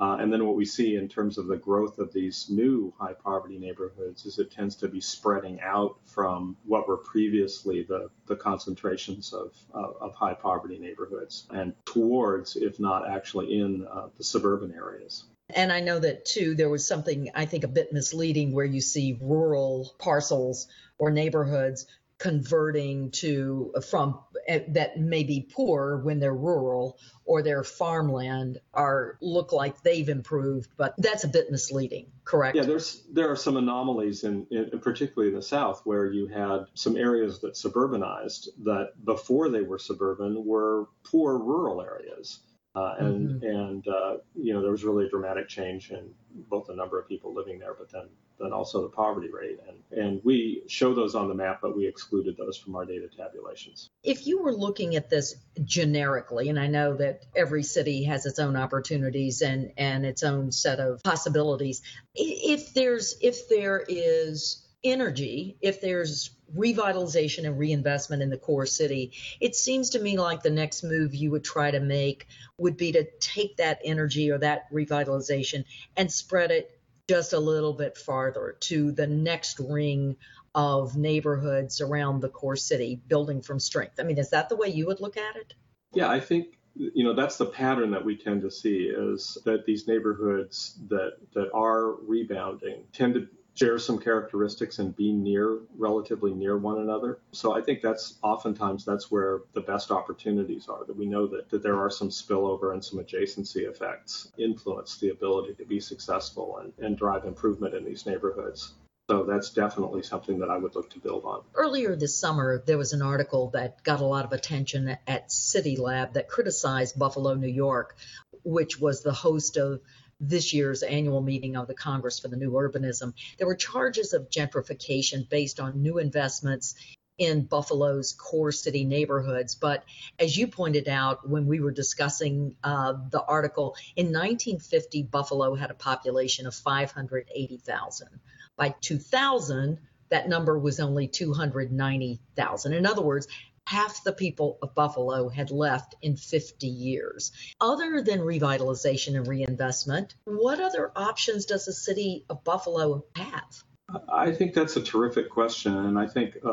Uh, 0.00 0.16
and 0.20 0.32
then 0.32 0.46
what 0.46 0.54
we 0.54 0.64
see 0.64 0.94
in 0.94 1.08
terms 1.08 1.38
of 1.38 1.48
the 1.48 1.56
growth 1.56 1.98
of 1.98 2.12
these 2.12 2.46
new 2.48 2.92
high 2.98 3.12
poverty 3.12 3.58
neighborhoods 3.58 4.26
is 4.26 4.38
it 4.38 4.50
tends 4.50 4.76
to 4.76 4.86
be 4.88 5.00
spreading 5.00 5.60
out 5.60 5.96
from 6.04 6.56
what 6.64 6.86
were 6.86 6.98
previously 6.98 7.82
the, 7.82 8.08
the 8.26 8.36
concentrations 8.36 9.32
of, 9.32 9.52
uh, 9.74 9.90
of 10.00 10.14
high 10.14 10.34
poverty 10.34 10.78
neighborhoods 10.78 11.46
and 11.50 11.74
towards, 11.84 12.54
if 12.54 12.78
not 12.78 13.08
actually 13.08 13.58
in 13.58 13.86
uh, 13.90 14.06
the 14.16 14.24
suburban 14.24 14.72
areas. 14.72 15.24
And 15.50 15.72
I 15.72 15.80
know 15.80 15.98
that 15.98 16.26
too, 16.26 16.54
there 16.54 16.68
was 16.68 16.86
something 16.86 17.30
I 17.34 17.46
think 17.46 17.64
a 17.64 17.68
bit 17.68 17.92
misleading 17.92 18.52
where 18.52 18.66
you 18.66 18.80
see 18.80 19.18
rural 19.20 19.94
parcels 19.98 20.68
or 20.98 21.10
neighborhoods 21.10 21.86
converting 22.18 23.10
to 23.12 23.72
from 23.88 24.18
eh, 24.48 24.60
that 24.68 24.98
may 24.98 25.22
be 25.22 25.48
poor 25.54 25.98
when 25.98 26.18
they're 26.18 26.34
rural 26.34 26.98
or 27.24 27.42
their 27.42 27.62
farmland 27.62 28.58
are 28.74 29.18
look 29.20 29.52
like 29.52 29.82
they've 29.82 30.08
improved, 30.08 30.70
but 30.76 30.94
that's 30.98 31.24
a 31.24 31.28
bit 31.28 31.50
misleading, 31.50 32.06
correct? 32.24 32.56
Yeah, 32.56 32.64
there's 32.64 33.02
there 33.12 33.30
are 33.30 33.36
some 33.36 33.56
anomalies 33.56 34.24
in, 34.24 34.46
in 34.50 34.80
particularly 34.80 35.32
in 35.32 35.36
the 35.36 35.42
South 35.42 35.82
where 35.84 36.06
you 36.06 36.26
had 36.26 36.66
some 36.74 36.96
areas 36.96 37.38
that 37.40 37.54
suburbanized 37.54 38.48
that 38.64 38.92
before 39.04 39.48
they 39.48 39.62
were 39.62 39.78
suburban 39.78 40.44
were 40.44 40.88
poor 41.04 41.38
rural 41.38 41.80
areas. 41.80 42.40
Uh, 42.74 42.94
and 42.98 43.42
mm-hmm. 43.42 43.46
and 43.46 43.88
uh, 43.88 44.16
you 44.34 44.52
know 44.52 44.60
there 44.60 44.70
was 44.70 44.84
really 44.84 45.06
a 45.06 45.08
dramatic 45.08 45.48
change 45.48 45.90
in 45.90 46.10
both 46.50 46.66
the 46.66 46.74
number 46.74 47.00
of 47.00 47.08
people 47.08 47.34
living 47.34 47.58
there, 47.58 47.74
but 47.74 47.90
then 47.90 48.08
then 48.38 48.52
also 48.52 48.82
the 48.82 48.88
poverty 48.88 49.30
rate. 49.30 49.58
And 49.66 49.98
and 49.98 50.20
we 50.22 50.62
show 50.68 50.94
those 50.94 51.14
on 51.14 51.28
the 51.28 51.34
map, 51.34 51.60
but 51.62 51.76
we 51.76 51.86
excluded 51.86 52.36
those 52.36 52.56
from 52.56 52.76
our 52.76 52.84
data 52.84 53.08
tabulations. 53.16 53.88
If 54.04 54.26
you 54.26 54.42
were 54.42 54.52
looking 54.52 54.96
at 54.96 55.08
this 55.08 55.34
generically, 55.64 56.50
and 56.50 56.60
I 56.60 56.66
know 56.66 56.94
that 56.96 57.24
every 57.34 57.62
city 57.62 58.04
has 58.04 58.26
its 58.26 58.38
own 58.38 58.54
opportunities 58.54 59.40
and 59.40 59.72
and 59.78 60.04
its 60.04 60.22
own 60.22 60.52
set 60.52 60.78
of 60.78 61.02
possibilities, 61.02 61.82
if 62.14 62.74
there's 62.74 63.16
if 63.22 63.48
there 63.48 63.82
is 63.88 64.67
energy, 64.84 65.56
if 65.60 65.80
there's 65.80 66.30
revitalization 66.56 67.46
and 67.46 67.58
reinvestment 67.58 68.22
in 68.22 68.30
the 68.30 68.38
core 68.38 68.66
city, 68.66 69.12
it 69.40 69.54
seems 69.54 69.90
to 69.90 69.98
me 69.98 70.18
like 70.18 70.42
the 70.42 70.50
next 70.50 70.82
move 70.82 71.14
you 71.14 71.30
would 71.30 71.44
try 71.44 71.70
to 71.70 71.80
make 71.80 72.26
would 72.58 72.76
be 72.76 72.92
to 72.92 73.06
take 73.20 73.56
that 73.56 73.80
energy 73.84 74.30
or 74.30 74.38
that 74.38 74.72
revitalization 74.72 75.64
and 75.96 76.10
spread 76.10 76.50
it 76.50 76.78
just 77.08 77.32
a 77.32 77.38
little 77.38 77.72
bit 77.72 77.96
farther 77.96 78.56
to 78.60 78.92
the 78.92 79.06
next 79.06 79.58
ring 79.60 80.16
of 80.54 80.96
neighborhoods 80.96 81.80
around 81.80 82.20
the 82.20 82.28
core 82.28 82.56
city, 82.56 83.00
building 83.08 83.42
from 83.42 83.60
strength. 83.60 83.98
I 83.98 84.02
mean, 84.02 84.18
is 84.18 84.30
that 84.30 84.48
the 84.48 84.56
way 84.56 84.68
you 84.68 84.86
would 84.86 85.00
look 85.00 85.16
at 85.16 85.36
it? 85.36 85.54
Yeah, 85.94 86.10
I 86.10 86.20
think 86.20 86.58
you 86.74 87.02
know 87.02 87.14
that's 87.14 87.36
the 87.38 87.46
pattern 87.46 87.90
that 87.90 88.04
we 88.04 88.16
tend 88.16 88.42
to 88.42 88.50
see 88.50 88.84
is 88.84 89.36
that 89.44 89.66
these 89.66 89.88
neighborhoods 89.88 90.78
that 90.88 91.12
that 91.34 91.50
are 91.52 91.94
rebounding 92.02 92.84
tend 92.92 93.14
to 93.14 93.28
share 93.58 93.78
some 93.78 93.98
characteristics 93.98 94.78
and 94.78 94.94
be 94.94 95.12
near 95.12 95.58
relatively 95.76 96.32
near 96.32 96.56
one 96.56 96.78
another. 96.78 97.18
So 97.32 97.56
I 97.56 97.60
think 97.60 97.82
that's 97.82 98.18
oftentimes 98.22 98.84
that's 98.84 99.10
where 99.10 99.40
the 99.52 99.60
best 99.60 99.90
opportunities 99.90 100.68
are 100.68 100.84
that 100.84 100.96
we 100.96 101.06
know 101.06 101.26
that, 101.26 101.50
that 101.50 101.62
there 101.62 101.78
are 101.78 101.90
some 101.90 102.08
spillover 102.08 102.72
and 102.72 102.84
some 102.84 103.00
adjacency 103.00 103.68
effects 103.68 104.30
influence 104.38 104.98
the 104.98 105.10
ability 105.10 105.54
to 105.54 105.64
be 105.64 105.80
successful 105.80 106.58
and, 106.58 106.72
and 106.78 106.96
drive 106.96 107.24
improvement 107.24 107.74
in 107.74 107.84
these 107.84 108.06
neighborhoods. 108.06 108.74
So 109.10 109.24
that's 109.24 109.50
definitely 109.50 110.02
something 110.02 110.38
that 110.40 110.50
I 110.50 110.58
would 110.58 110.74
look 110.74 110.90
to 110.90 111.00
build 111.00 111.24
on. 111.24 111.42
Earlier 111.54 111.96
this 111.96 112.14
summer, 112.14 112.62
there 112.66 112.76
was 112.76 112.92
an 112.92 113.00
article 113.00 113.50
that 113.50 113.82
got 113.82 114.00
a 114.00 114.04
lot 114.04 114.26
of 114.26 114.32
attention 114.32 114.98
at 115.06 115.32
City 115.32 115.76
Lab 115.76 116.12
that 116.12 116.28
criticized 116.28 116.98
Buffalo, 116.98 117.32
New 117.34 117.48
York, 117.48 117.96
which 118.44 118.78
was 118.78 119.02
the 119.02 119.14
host 119.14 119.56
of 119.56 119.80
this 120.20 120.52
year's 120.52 120.82
annual 120.82 121.20
meeting 121.20 121.56
of 121.56 121.68
the 121.68 121.74
Congress 121.74 122.18
for 122.18 122.28
the 122.28 122.36
New 122.36 122.52
Urbanism. 122.52 123.14
There 123.38 123.46
were 123.46 123.54
charges 123.54 124.12
of 124.12 124.30
gentrification 124.30 125.28
based 125.28 125.60
on 125.60 125.82
new 125.82 125.98
investments 125.98 126.74
in 127.18 127.42
Buffalo's 127.42 128.12
core 128.12 128.52
city 128.52 128.84
neighborhoods. 128.84 129.54
But 129.56 129.84
as 130.18 130.36
you 130.36 130.46
pointed 130.46 130.88
out 130.88 131.28
when 131.28 131.46
we 131.46 131.60
were 131.60 131.72
discussing 131.72 132.54
uh, 132.62 132.94
the 133.10 133.22
article, 133.22 133.76
in 133.96 134.06
1950, 134.06 135.02
Buffalo 135.04 135.54
had 135.54 135.70
a 135.70 135.74
population 135.74 136.46
of 136.46 136.54
580,000. 136.54 138.08
By 138.56 138.74
2000, 138.80 139.78
that 140.10 140.28
number 140.28 140.58
was 140.58 140.80
only 140.80 141.08
290,000. 141.08 142.72
In 142.72 142.86
other 142.86 143.02
words, 143.02 143.28
half 143.68 144.02
the 144.02 144.12
people 144.14 144.58
of 144.62 144.74
Buffalo 144.74 145.28
had 145.28 145.50
left 145.50 145.94
in 146.00 146.16
50 146.16 146.66
years. 146.66 147.32
Other 147.60 148.00
than 148.00 148.20
revitalization 148.20 149.14
and 149.14 149.26
reinvestment, 149.26 150.14
what 150.24 150.58
other 150.58 150.90
options 150.96 151.44
does 151.44 151.66
the 151.66 151.74
city 151.74 152.24
of 152.30 152.42
Buffalo 152.44 153.04
have? 153.14 153.62
I 154.10 154.32
think 154.32 154.54
that's 154.54 154.76
a 154.76 154.82
terrific 154.82 155.28
question, 155.28 155.76
and 155.76 155.98
I 155.98 156.06
think 156.06 156.36
a, 156.42 156.48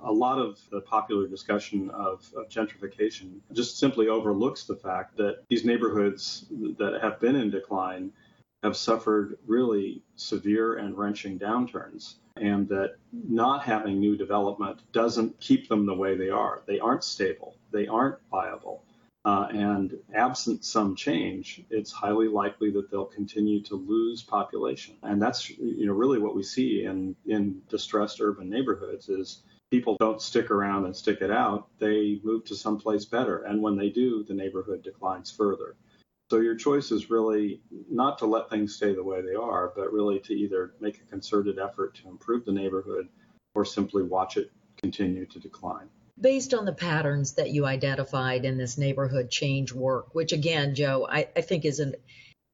a 0.00 0.12
lot 0.12 0.38
of 0.38 0.58
the 0.70 0.82
popular 0.82 1.26
discussion 1.26 1.88
of, 1.90 2.30
of, 2.36 2.48
gentrification 2.50 3.40
just 3.52 3.78
simply 3.78 4.08
overlooks 4.08 4.64
the 4.64 4.76
fact 4.76 5.16
that 5.16 5.42
these 5.48 5.64
neighborhoods 5.64 6.46
that 6.78 6.98
have 7.00 7.18
been 7.18 7.36
in 7.36 7.50
decline 7.50 8.12
have 8.62 8.76
suffered 8.76 9.38
really 9.46 10.02
severe 10.16 10.76
and 10.76 10.96
wrenching 10.96 11.38
downturns 11.38 12.14
and 12.36 12.68
that 12.68 12.96
not 13.12 13.62
having 13.62 13.98
new 13.98 14.16
development 14.16 14.80
doesn't 14.92 15.38
keep 15.40 15.68
them 15.68 15.86
the 15.86 15.94
way 15.94 16.16
they 16.16 16.30
are. 16.30 16.62
They 16.66 16.78
aren't 16.78 17.04
stable, 17.04 17.56
they 17.72 17.86
aren't 17.86 18.18
viable. 18.30 18.82
Uh, 19.24 19.48
and 19.50 19.98
absent 20.14 20.64
some 20.64 20.94
change, 20.94 21.64
it's 21.68 21.90
highly 21.90 22.28
likely 22.28 22.70
that 22.70 22.88
they'll 22.92 23.06
continue 23.06 23.60
to 23.60 23.74
lose 23.74 24.22
population. 24.22 24.94
And 25.02 25.20
that's 25.20 25.50
you 25.50 25.86
know 25.86 25.94
really 25.94 26.20
what 26.20 26.36
we 26.36 26.44
see 26.44 26.84
in 26.84 27.16
in 27.26 27.60
distressed 27.68 28.20
urban 28.20 28.48
neighborhoods 28.48 29.08
is 29.08 29.42
people 29.68 29.96
don't 29.98 30.22
stick 30.22 30.52
around 30.52 30.84
and 30.84 30.94
stick 30.94 31.22
it 31.22 31.32
out. 31.32 31.66
They 31.80 32.20
move 32.22 32.44
to 32.44 32.54
someplace 32.54 33.04
better, 33.04 33.42
and 33.42 33.60
when 33.60 33.76
they 33.76 33.88
do, 33.88 34.22
the 34.22 34.34
neighborhood 34.34 34.84
declines 34.84 35.32
further. 35.32 35.74
So 36.30 36.38
your 36.38 36.56
choice 36.56 36.90
is 36.90 37.08
really 37.08 37.60
not 37.88 38.18
to 38.18 38.26
let 38.26 38.50
things 38.50 38.74
stay 38.74 38.94
the 38.94 39.04
way 39.04 39.22
they 39.22 39.36
are, 39.36 39.72
but 39.76 39.92
really 39.92 40.18
to 40.20 40.34
either 40.34 40.74
make 40.80 41.00
a 41.00 41.04
concerted 41.04 41.58
effort 41.58 41.94
to 41.96 42.08
improve 42.08 42.44
the 42.44 42.52
neighborhood 42.52 43.08
or 43.54 43.64
simply 43.64 44.02
watch 44.02 44.36
it 44.36 44.50
continue 44.76 45.26
to 45.26 45.38
decline. 45.38 45.88
Based 46.20 46.52
on 46.52 46.64
the 46.64 46.72
patterns 46.72 47.34
that 47.34 47.50
you 47.50 47.64
identified 47.64 48.44
in 48.44 48.58
this 48.58 48.76
neighborhood 48.76 49.30
change 49.30 49.72
work, 49.72 50.14
which 50.14 50.32
again, 50.32 50.74
Joe, 50.74 51.06
I, 51.08 51.28
I 51.36 51.42
think 51.42 51.64
is 51.64 51.78
an 51.78 51.94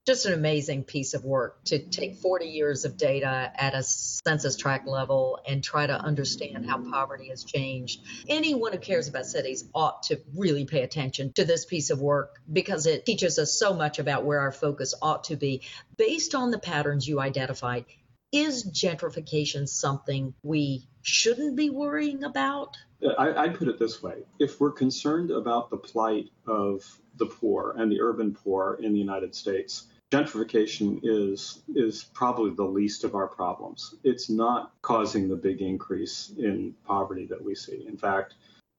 just 0.04 0.26
an 0.26 0.32
amazing 0.32 0.82
piece 0.82 1.14
of 1.14 1.24
work 1.24 1.62
to 1.64 1.78
take 1.78 2.16
40 2.16 2.46
years 2.46 2.84
of 2.84 2.96
data 2.96 3.52
at 3.54 3.74
a 3.74 3.84
census 3.84 4.56
tract 4.56 4.88
level 4.88 5.38
and 5.46 5.62
try 5.62 5.86
to 5.86 5.94
understand 5.94 6.66
how 6.68 6.78
poverty 6.78 7.28
has 7.28 7.44
changed. 7.44 8.00
Anyone 8.28 8.72
who 8.72 8.78
cares 8.78 9.06
about 9.06 9.26
cities 9.26 9.64
ought 9.72 10.02
to 10.04 10.20
really 10.36 10.64
pay 10.64 10.82
attention 10.82 11.32
to 11.34 11.44
this 11.44 11.64
piece 11.64 11.90
of 11.90 12.00
work 12.00 12.40
because 12.52 12.86
it 12.86 13.06
teaches 13.06 13.38
us 13.38 13.52
so 13.52 13.74
much 13.74 14.00
about 14.00 14.24
where 14.24 14.40
our 14.40 14.50
focus 14.50 14.92
ought 15.00 15.24
to 15.24 15.36
be. 15.36 15.62
Based 15.96 16.34
on 16.34 16.50
the 16.50 16.58
patterns 16.58 17.06
you 17.06 17.20
identified, 17.20 17.84
is 18.32 18.64
gentrification 18.64 19.68
something 19.68 20.34
we 20.42 20.88
shouldn't 21.02 21.54
be 21.54 21.70
worrying 21.70 22.24
about? 22.24 22.76
I, 23.18 23.46
would 23.46 23.58
put 23.58 23.68
it 23.68 23.78
this 23.78 24.02
way 24.02 24.22
if 24.38 24.60
we're 24.60 24.72
concerned 24.72 25.30
about 25.30 25.70
the 25.70 25.76
plight 25.76 26.30
of 26.46 26.82
the 27.16 27.26
poor 27.26 27.74
and 27.76 27.90
the 27.90 28.00
urban 28.00 28.32
poor 28.32 28.78
in 28.80 28.92
the 28.92 28.98
United 28.98 29.34
States, 29.34 29.86
gentrification 30.12 31.00
is 31.02 31.62
is 31.74 32.04
probably 32.12 32.50
the 32.50 32.62
least 32.62 33.02
of 33.02 33.14
our 33.14 33.26
problems. 33.26 33.94
It's 34.04 34.28
not 34.28 34.72
causing 34.82 35.26
the 35.26 35.36
big 35.36 35.62
increase 35.62 36.34
in 36.36 36.74
poverty 36.84 37.24
that 37.26 37.42
we 37.42 37.54
see. 37.54 37.86
In 37.88 37.96
fact, 37.96 38.34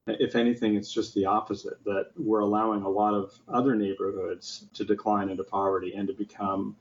if 0.05 0.35
anything, 0.35 0.75
it's 0.75 0.93
just 0.93 1.15
the 1.15 1.25
opposite 1.25 1.83
that 1.85 2.11
we're 2.15 2.41
allowing 2.41 2.83
a 2.83 2.89
lot 2.89 3.15
of 3.15 3.33
other 3.47 3.75
neighborhoods 3.75 4.65
to 4.73 4.85
decline 4.85 5.29
into 5.29 5.43
poverty 5.43 5.93
and 5.95 6.07
to 6.07 6.13
become 6.13 6.75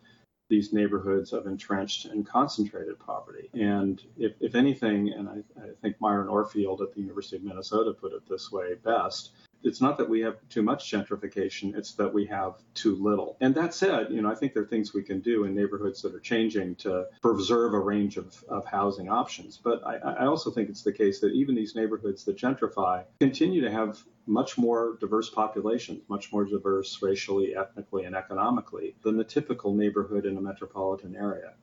these 0.51 0.73
neighborhoods 0.73 1.33
of 1.33 1.47
entrenched 1.47 2.05
and 2.05 2.27
concentrated 2.27 2.99
poverty. 2.99 3.49
And 3.55 4.03
if, 4.19 4.33
if 4.41 4.55
anything, 4.55 5.15
and 5.17 5.29
I, 5.29 5.63
I 5.63 5.69
think 5.81 5.99
Myron 5.99 6.29
Orfield 6.29 6.83
at 6.83 6.93
the 6.93 7.01
University 7.01 7.37
of 7.37 7.45
Minnesota 7.45 7.95
put 7.95 8.13
it 8.13 8.29
this 8.29 8.53
way 8.53 8.75
best, 8.85 9.31
it's 9.65 9.81
not 9.81 9.99
that 9.99 10.09
we 10.09 10.21
have 10.21 10.37
too 10.49 10.63
much 10.63 10.91
gentrification, 10.91 11.77
it's 11.77 11.93
that 11.95 12.13
we 12.13 12.27
have 12.27 12.55
too 12.75 12.97
little. 12.97 13.37
And 13.41 13.55
that 13.55 13.75
said, 13.75 14.09
you 14.11 14.23
know, 14.23 14.31
I 14.31 14.35
think 14.35 14.55
there 14.55 14.63
are 14.63 14.67
things 14.67 14.95
we 14.95 15.03
can 15.03 15.21
do 15.21 15.45
in 15.45 15.55
neighborhoods 15.55 16.03
that 16.03 16.15
are 16.15 16.21
changing 16.21 16.77
to 16.77 17.07
preserve 17.21 17.75
a 17.75 17.79
range 17.81 18.17
of, 18.17 18.43
of 18.49 18.65
housing 18.67 19.09
options. 19.09 19.59
But 19.63 19.87
I, 19.87 19.97
I 19.97 20.27
also 20.27 20.51
think 20.51 20.69
it's 20.69 20.83
the 20.83 20.93
case 20.93 21.21
that 21.21 21.33
even 21.33 21.55
these 21.55 21.75
neighborhoods 21.75 22.25
that 22.25 22.37
gentrify 22.37 23.05
continue 23.21 23.61
to 23.63 23.71
have 23.71 24.03
much 24.27 24.57
more 24.57 24.97
diverse 25.01 25.31
populations, 25.31 26.03
much 26.09 26.33
more 26.33 26.45
diverse 26.45 27.03
racially, 27.03 27.57
ethnically, 27.57 28.05
and 28.05 28.15
economically 28.15 28.95
than 29.03 29.17
the 29.17 29.25
typical 29.25 29.75
neighborhood 29.75 30.27
in 30.27 30.37
a 30.37 30.41
metropolitan 30.41 31.17
area. 31.17 31.55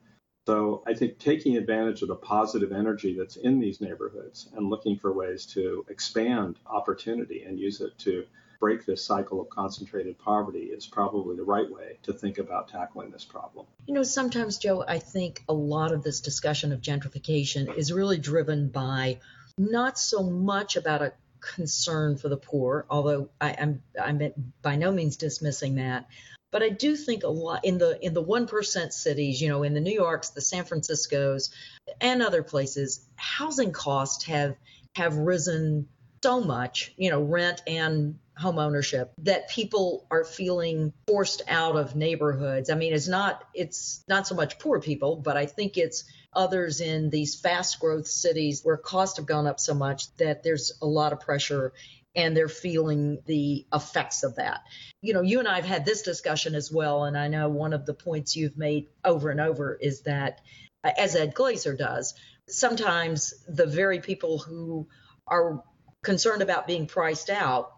So 0.48 0.84
I 0.88 0.94
think 0.94 1.20
taking 1.20 1.58
advantage 1.58 2.02
of 2.02 2.08
the 2.08 2.16
positive 2.16 2.72
energy 2.72 3.16
that's 3.18 3.36
in 3.36 3.60
these 3.60 3.82
neighborhoods 3.82 4.50
and 4.56 4.70
looking 4.70 4.98
for 4.98 5.14
ways 5.14 5.46
to 5.48 5.86
expand 5.90 6.58
opportunity 6.66 7.44
and 7.44 7.60
use 7.60 7.82
it 7.82 7.98
to 8.00 8.26
break 8.60 8.86
this 8.86 9.04
cycle 9.04 9.40
of 9.40 9.50
concentrated 9.50 10.18
poverty 10.20 10.64
is 10.64 10.86
probably 10.86 11.36
the 11.36 11.44
right 11.44 11.70
way 11.72 11.98
to 12.04 12.14
think 12.14 12.38
about 12.38 12.68
tackling 12.68 13.10
this 13.10 13.24
problem. 13.24 13.66
You 13.86 13.94
know, 13.94 14.04
sometimes, 14.04 14.58
Joe, 14.58 14.84
I 14.86 15.00
think 15.00 15.44
a 15.48 15.54
lot 15.54 15.94
of 15.94 16.04
this 16.04 16.20
discussion 16.20 16.74
of 16.74 16.82
gentrification 16.82 17.76
is 17.78 17.94
really 17.94 18.18
driven 18.18 18.68
by 18.68 19.20
not 19.58 19.98
so 19.98 20.24
much 20.24 20.76
about 20.76 21.02
a 21.02 21.14
concern 21.40 22.18
for 22.18 22.28
the 22.28 22.38
poor, 22.38 22.86
although 22.90 23.30
I, 23.40 23.52
am 23.52 23.82
I'm, 24.02 24.22
I'm 24.22 24.54
by 24.62 24.76
no 24.76 24.92
means 24.92 25.16
dismissing 25.16 25.76
that, 25.76 26.08
but 26.52 26.64
I 26.64 26.70
do 26.70 26.96
think 26.96 27.24
a 27.24 27.30
lot 27.30 27.66
in 27.66 27.78
the 27.78 28.04
in 28.04 28.14
the 28.14 28.22
one 28.22 28.48
percent 28.48 28.94
cities, 28.94 29.42
you 29.42 29.50
know, 29.50 29.64
in 29.64 29.74
the 29.74 29.80
New 29.80 29.94
Yorks, 29.94 30.30
the 30.30 30.42
San 30.42 30.66
Franciscos, 30.66 31.50
and 32.02 32.22
other 32.22 32.44
places, 32.44 33.06
housing 33.16 33.72
costs 33.72 34.26
have 34.26 34.56
have 34.96 35.16
risen 35.16 35.88
so 36.24 36.42
much, 36.42 36.94
you 36.98 37.10
know, 37.10 37.22
rent 37.22 37.62
and 37.68 38.20
home 38.38 38.58
ownership 38.58 39.12
that 39.20 39.50
people 39.50 40.08
are 40.10 40.24
feeling 40.24 40.94
forced 41.08 41.42
out 41.48 41.76
of 41.76 41.96
neighborhoods. 41.96 42.70
I 42.70 42.76
mean, 42.76 42.94
it's 42.94 43.08
not 43.08 43.44
it's 43.54 44.04
not 44.08 44.28
so 44.28 44.36
much 44.36 44.60
poor 44.60 44.80
people, 44.80 45.18
but 45.18 45.38
I 45.38 45.46
think 45.46 45.78
it's 45.78 46.06
others 46.34 46.80
in 46.80 47.10
these 47.10 47.36
fast 47.36 47.80
growth 47.80 48.08
cities 48.08 48.62
where 48.64 48.78
costs 48.78 49.18
have 49.18 49.26
gone 49.26 49.48
up 49.48 49.60
so 49.60 49.74
much 49.74 50.14
that 50.18 50.44
there's 50.44 50.72
a 50.82 50.86
lot 50.86 51.12
of 51.12 51.20
pressure 51.20 51.74
and 52.20 52.36
they're 52.36 52.50
feeling 52.50 53.20
the 53.28 53.66
effects 53.74 54.24
of 54.24 54.36
that. 54.36 54.60
You 55.02 55.14
know, 55.14 55.22
you 55.22 55.40
and 55.40 55.48
I 55.48 55.56
have 55.56 55.66
had 55.66 55.86
this 55.86 56.02
discussion 56.02 56.54
as 56.54 56.70
well, 56.70 57.06
and 57.06 57.18
I 57.18 57.30
know 57.30 57.48
one 57.48 57.72
of 57.72 57.86
the 57.86 57.94
points 57.94 58.36
you've 58.36 58.58
made 58.58 58.88
over 59.06 59.30
and 59.30 59.40
over 59.40 59.78
is 59.80 60.02
that, 60.02 60.42
as 60.84 61.16
Ed 61.16 61.34
Glaeser 61.34 61.78
does, 61.78 62.14
sometimes 62.50 63.34
the 63.48 63.66
very 63.66 64.02
people 64.02 64.38
who 64.38 64.90
are 65.28 65.64
concerned 66.04 66.42
about 66.42 66.68
being 66.68 66.88
priced 66.88 67.30
out, 67.30 67.72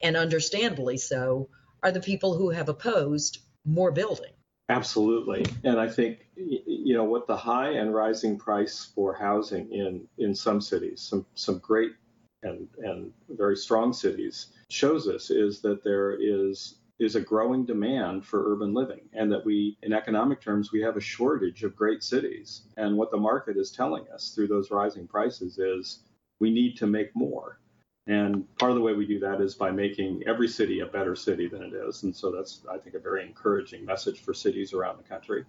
and 0.00 0.16
understandably 0.16 0.96
so, 0.96 1.48
are 1.82 1.90
the 1.90 2.00
people 2.00 2.36
who 2.36 2.50
have 2.50 2.68
opposed 2.68 3.40
more 3.64 3.90
building. 3.90 4.30
Absolutely. 4.68 5.44
And 5.64 5.80
I 5.80 5.88
think, 5.88 6.26
you 6.36 6.94
know, 6.94 7.04
what 7.04 7.26
the 7.26 7.36
high 7.36 7.70
and 7.70 7.92
rising 7.92 8.38
price 8.38 8.92
for 8.94 9.12
housing 9.14 9.72
in, 9.72 10.06
in 10.18 10.34
some 10.36 10.60
cities, 10.60 11.00
some, 11.00 11.26
some 11.34 11.58
great 11.58 11.92
and, 12.42 12.68
and 12.78 13.12
very 13.30 13.56
strong 13.56 13.92
cities 13.92 14.48
shows 14.68 15.08
us 15.08 15.30
is 15.30 15.60
that 15.60 15.82
there 15.84 16.16
is 16.20 16.76
is 17.00 17.14
a 17.14 17.20
growing 17.20 17.64
demand 17.64 18.26
for 18.26 18.52
urban 18.52 18.74
living 18.74 19.00
and 19.12 19.30
that 19.30 19.44
we 19.44 19.76
in 19.82 19.92
economic 19.92 20.40
terms 20.40 20.72
we 20.72 20.80
have 20.80 20.96
a 20.96 21.00
shortage 21.00 21.62
of 21.62 21.76
great 21.76 22.02
cities 22.02 22.62
and 22.76 22.96
what 22.96 23.10
the 23.12 23.16
market 23.16 23.56
is 23.56 23.70
telling 23.70 24.04
us 24.12 24.32
through 24.34 24.48
those 24.48 24.72
rising 24.72 25.06
prices 25.06 25.58
is 25.58 26.02
we 26.40 26.50
need 26.50 26.76
to 26.76 26.86
make 26.88 27.14
more 27.14 27.60
and 28.08 28.44
part 28.56 28.70
of 28.70 28.76
the 28.76 28.82
way 28.82 28.94
we 28.94 29.06
do 29.06 29.20
that 29.20 29.42
is 29.42 29.54
by 29.54 29.70
making 29.70 30.22
every 30.26 30.48
city 30.48 30.80
a 30.80 30.86
better 30.86 31.14
city 31.14 31.46
than 31.46 31.62
it 31.62 31.74
is. 31.74 32.04
And 32.04 32.16
so 32.16 32.30
that's, 32.30 32.62
I 32.72 32.78
think, 32.78 32.96
a 32.96 32.98
very 32.98 33.22
encouraging 33.24 33.84
message 33.84 34.20
for 34.20 34.32
cities 34.32 34.72
around 34.72 34.96
the 34.96 35.06
country. 35.06 35.44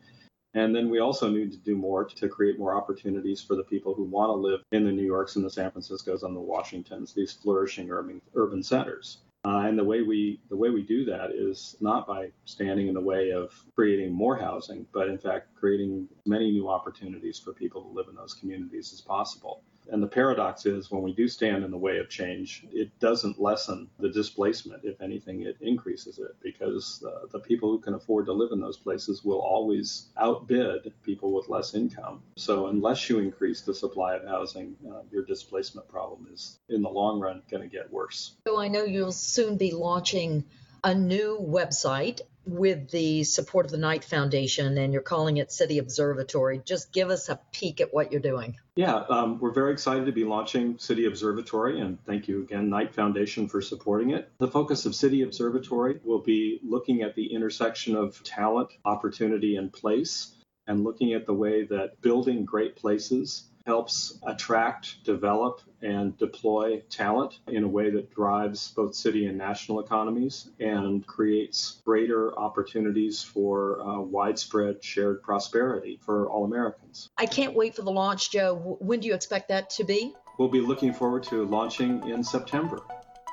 And 0.56 0.76
then 0.76 0.90
we 0.90 1.00
also 1.00 1.30
need 1.30 1.52
to 1.52 1.58
do 1.58 1.76
more 1.76 2.06
to 2.06 2.28
create 2.28 2.58
more 2.58 2.76
opportunities 2.76 3.42
for 3.42 3.56
the 3.56 3.64
people 3.64 3.94
who 3.94 4.04
want 4.04 4.30
to 4.30 4.34
live 4.34 4.62
in 4.72 4.84
the 4.84 4.92
New 4.92 5.06
Yorks 5.06 5.36
and 5.36 5.46
the 5.46 5.50
San 5.50 5.70
Franciscos 5.70 6.24
and 6.24 6.36
the 6.36 6.40
Washingtons, 6.40 7.14
these 7.14 7.34
flourishing 7.34 7.92
urban, 7.92 8.22
urban 8.36 8.64
centers. 8.64 9.20
Uh, 9.46 9.64
and 9.66 9.80
the 9.80 9.84
way 9.84 10.02
we 10.02 10.42
the 10.50 10.58
way 10.58 10.70
we 10.70 10.82
do 10.82 11.06
that 11.06 11.32
is 11.32 11.78
not 11.80 12.06
by 12.06 12.30
standing 12.44 12.90
in 12.90 12.94
the 12.94 13.00
way 13.00 13.32
of 13.32 13.54
creating 13.74 14.12
more 14.12 14.36
housing, 14.36 14.86
but 14.94 15.08
in 15.08 15.18
fact 15.18 15.56
creating 15.56 16.10
many 16.26 16.52
new 16.52 16.68
opportunities 16.68 17.40
for 17.40 17.54
people 17.54 17.82
to 17.82 17.88
live 17.88 18.08
in 18.10 18.16
those 18.16 18.34
communities 18.34 18.92
as 18.92 19.00
possible. 19.00 19.64
And 19.92 20.02
the 20.04 20.08
paradox 20.08 20.66
is 20.66 20.92
when 20.92 21.02
we 21.02 21.14
do 21.14 21.28
stand 21.28 21.64
in 21.64 21.72
the 21.72 21.78
way 21.78 21.98
of 21.98 22.10
change, 22.10 22.66
it 22.72 22.98
doesn't 23.00 23.42
lessen 23.42 23.90
the 24.00 24.10
displacement. 24.10 24.84
If 24.84 25.02
anything, 25.02 25.42
it 25.42 25.58
increases 25.62 26.20
it 26.20 26.36
because 26.42 27.04
uh, 27.04 27.28
the 27.32 27.40
people 27.40 27.70
who 27.70 27.80
can 27.80 27.94
afford 27.94 28.26
to 28.28 28.34
live 28.34 28.52
in 28.52 28.60
those 28.60 28.78
places 28.78 29.24
will 29.24 29.40
always 29.40 30.08
outbid 30.18 30.94
people 31.04 31.34
with 31.34 31.50
less 31.50 31.74
income. 31.74 32.22
So 32.36 32.68
unless 32.68 33.10
you 33.10 33.20
increase 33.20 33.62
the 33.62 33.74
supply 33.74 34.16
of 34.16 34.28
housing, 34.28 34.76
uh, 34.90 35.02
your 35.12 35.26
displacement 35.26 35.88
problem 35.88 36.28
is 36.32 36.60
in 36.70 36.82
the 36.82 36.90
long 36.90 37.20
run 37.20 37.42
going 37.50 37.64
to 37.64 37.70
get 37.70 37.92
worse. 37.92 38.36
So 38.48 38.60
I 38.60 38.68
know 38.68 38.84
you'll 38.84 39.12
soon 39.12 39.58
be 39.58 39.72
launching 39.72 40.46
a 40.84 40.96
new 40.96 41.38
website 41.40 42.22
with 42.50 42.90
the 42.90 43.24
support 43.24 43.66
of 43.66 43.72
the 43.72 43.78
Knight 43.78 44.04
Foundation, 44.04 44.78
and 44.78 44.92
you're 44.92 45.02
calling 45.02 45.38
it 45.38 45.52
City 45.52 45.78
Observatory. 45.78 46.62
Just 46.66 46.92
give 46.92 47.10
us 47.10 47.30
a 47.30 47.40
peek 47.52 47.82
at 47.82 47.94
what 47.94 48.12
you're 48.12 48.22
doing. 48.22 48.58
Yeah, 48.76 49.04
um, 49.10 49.40
we're 49.40 49.54
very 49.54 49.72
excited 49.72 50.06
to 50.06 50.12
be 50.12 50.24
launching 50.24 50.78
City 50.80 51.06
Observatory, 51.06 51.80
and 51.80 52.04
thank 52.06 52.28
you 52.28 52.42
again, 52.42 52.70
Knight 52.70 52.94
Foundation, 52.94 53.48
for 53.48 53.62
supporting 53.62 54.12
it. 54.12 54.32
The 54.40 54.48
focus 54.48 54.86
of 54.86 54.96
City 54.96 55.22
Observatory 55.22 56.00
will 56.04 56.22
be 56.22 56.60
looking 56.64 57.02
at 57.02 57.16
the 57.16 57.34
intersection 57.34 57.96
of 57.96 58.22
talent, 58.24 58.70
opportunity, 58.86 59.58
and 59.58 59.72
place, 59.72 60.36
and 60.68 60.84
looking 60.84 61.14
at 61.14 61.26
the 61.26 61.34
way 61.34 61.66
that 61.66 62.02
building 62.02 62.46
great 62.46 62.76
places 62.76 63.46
helps 63.70 64.18
attract, 64.26 65.04
develop, 65.04 65.62
and 65.84 66.18
deploy 66.18 66.82
talent 66.90 67.38
in 67.46 67.64
a 67.64 67.68
way 67.68 67.92
that 67.92 68.12
drives 68.12 68.72
both 68.72 68.96
city 68.96 69.28
and 69.28 69.38
national 69.38 69.80
economies 69.80 70.50
and 70.60 71.06
creates 71.06 71.80
greater 71.86 72.36
opportunities 72.36 73.22
for 73.22 73.80
uh, 73.82 74.00
widespread 74.02 74.84
shared 74.84 75.22
prosperity 75.22 76.00
for 76.02 76.28
all 76.28 76.46
Americans. 76.46 77.10
I 77.16 77.28
can't 77.28 77.54
wait 77.54 77.76
for 77.76 77.84
the 77.84 77.92
launch, 77.92 78.32
Joe. 78.32 78.78
When 78.80 79.02
do 79.02 79.08
you 79.08 79.14
expect 79.14 79.50
that 79.50 79.70
to 79.78 79.84
be? 79.84 80.16
We'll 80.40 80.50
be 80.50 80.62
looking 80.62 80.92
forward 80.92 81.22
to 81.26 81.46
launching 81.46 82.10
in 82.10 82.24
September. 82.24 82.82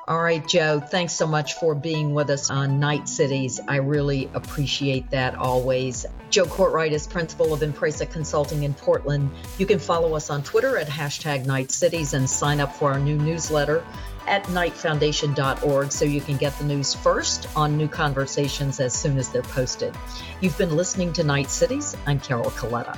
All 0.09 0.23
right, 0.23 0.47
Joe, 0.47 0.79
thanks 0.79 1.14
so 1.14 1.27
much 1.27 1.55
for 1.55 1.75
being 1.75 2.14
with 2.14 2.31
us 2.31 2.49
on 2.49 2.79
Knight 2.79 3.09
Cities. 3.09 3.59
I 3.66 3.79
really 3.79 4.31
appreciate 4.35 5.11
that 5.11 5.35
always. 5.35 6.07
Joe 6.31 6.45
Cortright 6.45 6.92
is 6.92 7.09
principal 7.09 7.53
of 7.53 7.59
Impresa 7.59 8.09
Consulting 8.09 8.62
in 8.62 8.73
Portland. 8.73 9.33
You 9.59 9.66
can 9.66 9.81
follow 9.81 10.14
us 10.14 10.31
on 10.31 10.45
Twitter 10.45 10.77
at 10.77 10.87
hashtag 10.87 11.45
Knight 11.45 11.73
Cities 11.73 12.14
and 12.14 12.31
sign 12.31 12.61
up 12.61 12.77
for 12.77 12.92
our 12.92 13.01
new 13.01 13.16
newsletter 13.16 13.83
at 14.29 14.45
knightfoundation.org 14.45 15.90
so 15.90 16.05
you 16.05 16.21
can 16.21 16.37
get 16.37 16.57
the 16.61 16.64
news 16.64 16.95
first 16.95 17.49
on 17.57 17.77
new 17.77 17.88
conversations 17.88 18.79
as 18.79 18.95
soon 18.95 19.19
as 19.19 19.31
they're 19.31 19.42
posted. 19.42 19.92
You've 20.40 20.57
been 20.57 20.77
listening 20.77 21.12
to 21.14 21.25
Knight 21.25 21.51
Cities. 21.51 21.97
I'm 22.07 22.21
Carol 22.21 22.53
Coletta. 22.53 22.97